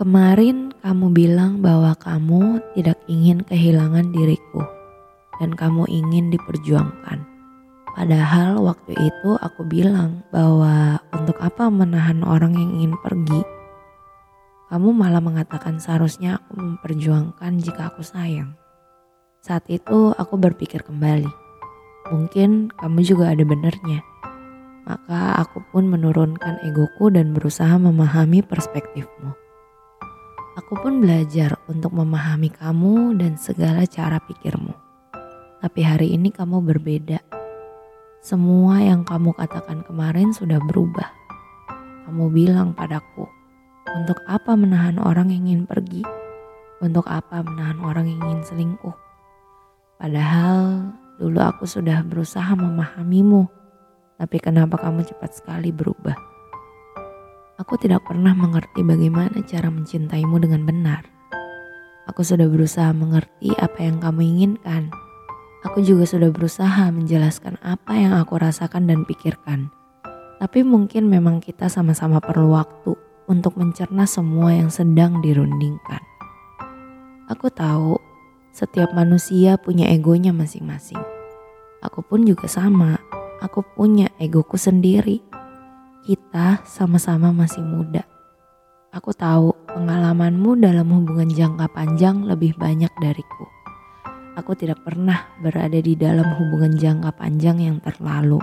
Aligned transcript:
Kemarin 0.00 0.72
kamu 0.80 1.12
bilang 1.12 1.60
bahwa 1.60 1.92
kamu 1.92 2.56
tidak 2.72 2.96
ingin 3.04 3.44
kehilangan 3.44 4.08
diriku 4.16 4.64
dan 5.36 5.52
kamu 5.52 5.84
ingin 5.92 6.32
diperjuangkan. 6.32 7.20
Padahal 7.92 8.64
waktu 8.64 8.96
itu 8.96 9.30
aku 9.36 9.60
bilang 9.68 10.24
bahwa 10.32 11.04
untuk 11.12 11.36
apa 11.44 11.68
menahan 11.68 12.24
orang 12.24 12.56
yang 12.56 12.80
ingin 12.80 12.96
pergi. 13.04 13.44
Kamu 14.72 14.88
malah 14.96 15.20
mengatakan 15.20 15.76
seharusnya 15.76 16.40
aku 16.40 16.56
memperjuangkan 16.56 17.60
jika 17.60 17.92
aku 17.92 18.00
sayang. 18.00 18.56
Saat 19.44 19.68
itu 19.68 20.16
aku 20.16 20.40
berpikir 20.40 20.80
kembali. 20.80 21.28
Mungkin 22.08 22.72
kamu 22.72 23.04
juga 23.04 23.36
ada 23.36 23.44
benernya. 23.44 24.00
Maka 24.88 25.44
aku 25.44 25.60
pun 25.68 25.92
menurunkan 25.92 26.64
egoku 26.64 27.12
dan 27.12 27.36
berusaha 27.36 27.76
memahami 27.76 28.40
perspektifmu. 28.40 29.49
Aku 30.58 30.74
pun 30.74 30.98
belajar 30.98 31.62
untuk 31.70 31.94
memahami 31.94 32.50
kamu 32.50 33.14
dan 33.22 33.38
segala 33.38 33.86
cara 33.86 34.18
pikirmu. 34.18 34.74
Tapi 35.62 35.80
hari 35.86 36.10
ini 36.10 36.34
kamu 36.34 36.58
berbeda. 36.66 37.22
Semua 38.18 38.82
yang 38.82 39.06
kamu 39.06 39.30
katakan 39.38 39.86
kemarin 39.86 40.34
sudah 40.34 40.58
berubah. 40.58 41.06
Kamu 42.02 42.34
bilang 42.34 42.74
padaku, 42.74 43.30
untuk 43.94 44.18
apa 44.26 44.58
menahan 44.58 44.98
orang 44.98 45.30
yang 45.30 45.46
ingin 45.46 45.70
pergi? 45.70 46.02
Untuk 46.82 47.06
apa 47.06 47.46
menahan 47.46 47.78
orang 47.86 48.10
yang 48.10 48.18
ingin 48.18 48.42
selingkuh? 48.42 48.96
Padahal 50.02 50.90
dulu 51.22 51.38
aku 51.38 51.62
sudah 51.62 52.02
berusaha 52.02 52.58
memahamimu, 52.58 53.46
tapi 54.18 54.42
kenapa 54.42 54.82
kamu 54.82 55.06
cepat 55.06 55.30
sekali 55.30 55.70
berubah? 55.70 56.29
Aku 57.60 57.76
tidak 57.76 58.08
pernah 58.08 58.32
mengerti 58.32 58.80
bagaimana 58.80 59.44
cara 59.44 59.68
mencintaimu 59.68 60.40
dengan 60.40 60.64
benar. 60.64 61.04
Aku 62.08 62.24
sudah 62.24 62.48
berusaha 62.48 62.88
mengerti 62.96 63.52
apa 63.60 63.84
yang 63.84 64.00
kamu 64.00 64.24
inginkan. 64.32 64.88
Aku 65.68 65.84
juga 65.84 66.08
sudah 66.08 66.32
berusaha 66.32 66.88
menjelaskan 66.88 67.60
apa 67.60 68.00
yang 68.00 68.16
aku 68.16 68.40
rasakan 68.40 68.88
dan 68.88 69.04
pikirkan. 69.04 69.68
Tapi 70.40 70.64
mungkin 70.64 71.12
memang 71.12 71.44
kita 71.44 71.68
sama-sama 71.68 72.16
perlu 72.24 72.56
waktu 72.56 72.96
untuk 73.28 73.60
mencerna 73.60 74.08
semua 74.08 74.56
yang 74.56 74.72
sedang 74.72 75.20
dirundingkan. 75.20 76.00
Aku 77.28 77.52
tahu 77.52 78.00
setiap 78.56 78.96
manusia 78.96 79.60
punya 79.60 79.84
egonya 79.92 80.32
masing-masing. 80.32 81.04
Aku 81.84 82.00
pun 82.00 82.24
juga 82.24 82.48
sama. 82.48 82.96
Aku 83.44 83.60
punya 83.76 84.08
egoku 84.16 84.56
sendiri 84.56 85.29
kita 86.00 86.64
sama-sama 86.64 87.28
masih 87.30 87.60
muda. 87.60 88.04
Aku 88.90 89.14
tahu 89.14 89.54
pengalamanmu 89.70 90.58
dalam 90.58 90.90
hubungan 90.90 91.30
jangka 91.30 91.70
panjang 91.70 92.26
lebih 92.26 92.56
banyak 92.58 92.90
dariku. 92.98 93.46
Aku 94.34 94.56
tidak 94.56 94.82
pernah 94.82 95.28
berada 95.44 95.78
di 95.78 95.94
dalam 95.94 96.26
hubungan 96.26 96.74
jangka 96.74 97.14
panjang 97.14 97.60
yang 97.60 97.78
terlalu. 97.84 98.40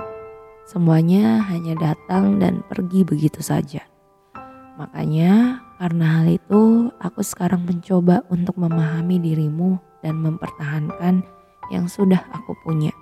Semuanya 0.70 1.42
hanya 1.50 1.74
datang 1.76 2.38
dan 2.38 2.62
pergi 2.68 3.04
begitu 3.08 3.42
saja. 3.42 3.84
Makanya, 4.78 5.64
karena 5.81 6.22
hal 6.22 6.28
itu, 6.30 6.94
aku 7.02 7.26
sekarang 7.26 7.66
mencoba 7.66 8.22
untuk 8.30 8.62
memahami 8.62 9.18
dirimu 9.18 9.81
dan 10.06 10.22
mempertahankan 10.22 11.26
yang 11.74 11.90
sudah 11.90 12.22
aku 12.30 12.54
punya. 12.62 12.94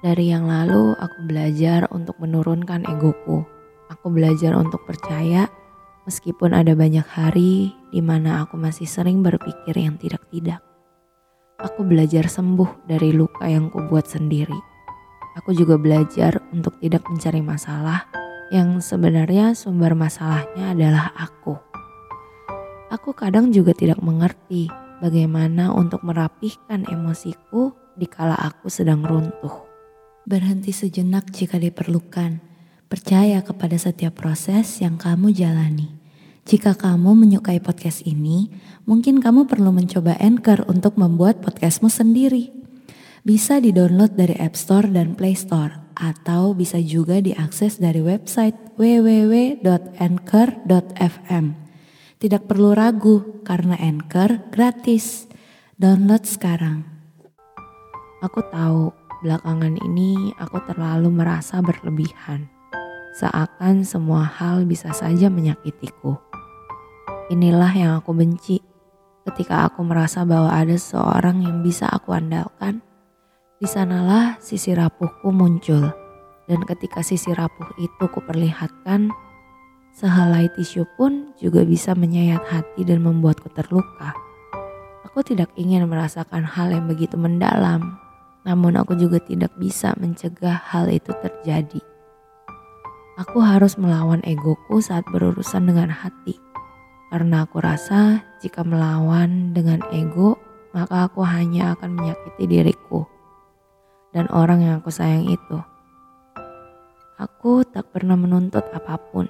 Dari 0.00 0.32
yang 0.32 0.48
lalu, 0.48 0.96
aku 0.96 1.28
belajar 1.28 1.84
untuk 1.92 2.16
menurunkan 2.24 2.88
egoku. 2.88 3.44
Aku 3.92 4.08
belajar 4.08 4.56
untuk 4.56 4.80
percaya, 4.88 5.44
meskipun 6.08 6.56
ada 6.56 6.72
banyak 6.72 7.04
hari 7.04 7.76
di 7.92 8.00
mana 8.00 8.40
aku 8.40 8.56
masih 8.56 8.88
sering 8.88 9.20
berpikir 9.20 9.76
yang 9.76 10.00
tidak-tidak. 10.00 10.64
Aku 11.60 11.84
belajar 11.84 12.32
sembuh 12.32 12.88
dari 12.88 13.12
luka 13.12 13.44
yang 13.44 13.68
kubuat 13.68 14.08
sendiri. 14.08 14.56
Aku 15.36 15.52
juga 15.52 15.76
belajar 15.76 16.40
untuk 16.48 16.80
tidak 16.80 17.04
mencari 17.04 17.44
masalah 17.44 18.08
yang 18.48 18.80
sebenarnya 18.80 19.52
sumber 19.52 19.92
masalahnya 19.92 20.72
adalah 20.72 21.12
aku. 21.12 21.60
Aku 22.88 23.12
kadang 23.12 23.52
juga 23.52 23.76
tidak 23.76 24.00
mengerti 24.00 24.72
bagaimana 25.04 25.70
untuk 25.76 26.00
merapihkan 26.02 26.88
emosiku 26.88 27.76
dikala 28.00 28.34
aku 28.34 28.72
sedang 28.72 29.04
runtuh. 29.04 29.69
Berhenti 30.30 30.70
sejenak 30.70 31.34
jika 31.34 31.58
diperlukan. 31.58 32.38
Percaya 32.86 33.42
kepada 33.42 33.74
setiap 33.74 34.14
proses 34.14 34.78
yang 34.78 34.94
kamu 34.94 35.34
jalani. 35.34 35.90
Jika 36.46 36.78
kamu 36.78 37.18
menyukai 37.18 37.58
podcast 37.58 38.06
ini, 38.06 38.46
mungkin 38.86 39.18
kamu 39.18 39.50
perlu 39.50 39.74
mencoba 39.74 40.14
Anchor 40.22 40.70
untuk 40.70 40.94
membuat 41.02 41.42
podcastmu 41.42 41.90
sendiri. 41.90 42.54
Bisa 43.26 43.58
di-download 43.58 44.14
dari 44.14 44.38
App 44.38 44.54
Store 44.54 44.86
dan 44.86 45.18
Play 45.18 45.34
Store, 45.34 45.90
atau 45.98 46.54
bisa 46.54 46.78
juga 46.78 47.18
diakses 47.18 47.82
dari 47.82 47.98
website 47.98 48.54
www.anchor.fm. 48.78 49.66
Tidak 52.22 52.42
perlu 52.46 52.70
ragu, 52.70 53.42
karena 53.42 53.74
Anchor 53.82 54.46
gratis. 54.54 55.26
Download 55.74 56.22
sekarang. 56.22 56.86
Aku 58.22 58.46
tahu 58.46 58.99
Belakangan 59.20 59.76
ini 59.84 60.32
aku 60.40 60.64
terlalu 60.64 61.12
merasa 61.12 61.60
berlebihan, 61.60 62.48
seakan 63.12 63.84
semua 63.84 64.24
hal 64.24 64.64
bisa 64.64 64.96
saja 64.96 65.28
menyakitiku. 65.28 66.16
Inilah 67.28 67.68
yang 67.76 67.92
aku 68.00 68.16
benci 68.16 68.64
ketika 69.28 69.68
aku 69.68 69.84
merasa 69.84 70.24
bahwa 70.24 70.48
ada 70.48 70.72
seorang 70.72 71.44
yang 71.44 71.60
bisa 71.60 71.84
aku 71.92 72.16
andalkan. 72.16 72.80
Di 73.60 73.68
sanalah 73.68 74.40
sisi 74.40 74.72
rapuhku 74.72 75.28
muncul, 75.28 75.92
dan 76.48 76.64
ketika 76.64 77.04
sisi 77.04 77.36
rapuh 77.36 77.76
itu 77.76 78.08
kuperlihatkan, 78.08 79.12
sehelai 80.00 80.48
tisu 80.56 80.88
pun 80.96 81.36
juga 81.36 81.60
bisa 81.68 81.92
menyayat 81.92 82.40
hati 82.48 82.88
dan 82.88 83.04
membuatku 83.04 83.52
terluka. 83.52 84.16
Aku 85.04 85.20
tidak 85.20 85.52
ingin 85.60 85.84
merasakan 85.84 86.40
hal 86.48 86.72
yang 86.72 86.88
begitu 86.88 87.20
mendalam 87.20 88.00
namun 88.46 88.76
aku 88.76 88.96
juga 88.96 89.20
tidak 89.20 89.52
bisa 89.60 89.92
mencegah 90.00 90.56
hal 90.56 90.88
itu 90.88 91.12
terjadi. 91.20 91.82
Aku 93.20 93.44
harus 93.44 93.76
melawan 93.76 94.24
egoku 94.24 94.80
saat 94.80 95.04
berurusan 95.12 95.68
dengan 95.68 95.92
hati. 95.92 96.40
Karena 97.10 97.44
aku 97.44 97.58
rasa 97.60 98.22
jika 98.38 98.62
melawan 98.62 99.52
dengan 99.52 99.82
ego, 99.90 100.38
maka 100.70 101.10
aku 101.10 101.26
hanya 101.26 101.74
akan 101.74 101.98
menyakiti 101.98 102.46
diriku 102.46 103.04
dan 104.14 104.26
orang 104.30 104.62
yang 104.62 104.74
aku 104.82 104.90
sayang 104.90 105.26
itu. 105.26 105.58
Aku 107.20 107.62
tak 107.68 107.92
pernah 107.92 108.16
menuntut 108.16 108.64
apa 108.72 108.96
pun, 109.12 109.28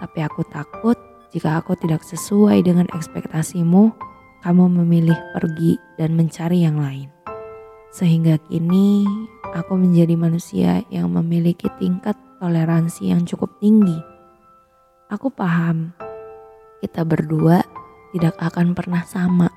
tapi 0.00 0.18
aku 0.24 0.40
takut 0.48 0.96
jika 1.30 1.60
aku 1.60 1.76
tidak 1.78 2.02
sesuai 2.02 2.64
dengan 2.64 2.88
ekspektasimu, 2.90 3.92
kamu 4.40 4.64
memilih 4.82 5.18
pergi 5.36 5.76
dan 6.00 6.16
mencari 6.16 6.64
yang 6.64 6.80
lain. 6.80 7.19
Sehingga 7.90 8.38
kini 8.46 9.02
aku 9.50 9.74
menjadi 9.74 10.14
manusia 10.14 10.86
yang 10.94 11.10
memiliki 11.10 11.66
tingkat 11.82 12.14
toleransi 12.38 13.10
yang 13.10 13.26
cukup 13.26 13.50
tinggi. 13.58 13.98
Aku 15.10 15.26
paham 15.34 15.90
kita 16.80 17.02
berdua 17.02 17.60
tidak 18.14 18.38
akan 18.38 18.72
pernah 18.78 19.02
sama. 19.02 19.50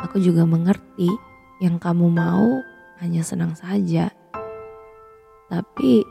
Aku 0.00 0.16
juga 0.18 0.48
mengerti 0.48 1.06
yang 1.62 1.76
kamu 1.78 2.08
mau 2.08 2.48
hanya 2.98 3.20
senang 3.20 3.54
saja. 3.54 4.10
Tapi 5.52 6.02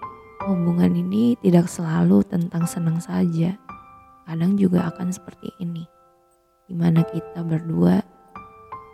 hubungan 0.45 0.93
ini 0.93 1.33
tidak 1.41 1.67
selalu 1.67 2.21
tentang 2.23 2.69
senang 2.69 3.01
saja. 3.01 3.57
Kadang 4.29 4.55
juga 4.55 4.93
akan 4.93 5.09
seperti 5.09 5.49
ini. 5.59 5.83
Di 6.69 6.77
mana 6.77 7.01
kita 7.03 7.43
berdua 7.43 7.99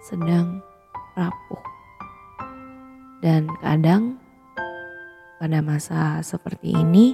sedang 0.08 0.64
rapuh. 1.14 1.67
Dan 3.22 3.50
kadang 3.62 4.22
pada 5.42 5.62
masa 5.62 6.22
seperti 6.22 6.74
ini, 6.74 7.14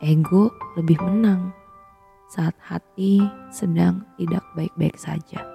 ego 0.00 0.52
lebih 0.76 1.00
menang. 1.00 1.52
saat 2.24 2.56
hati 2.66 3.22
sedang 3.52 4.02
tidak 4.18 4.42
baik-baik 4.58 4.98
saja. 4.98 5.53